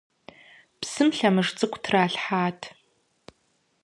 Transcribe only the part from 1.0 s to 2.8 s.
лъэмыж цӏыкӏу тралъхьат.